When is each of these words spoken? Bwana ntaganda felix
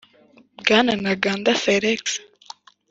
Bwana 0.59 0.91
ntaganda 1.01 1.51
felix 1.63 2.03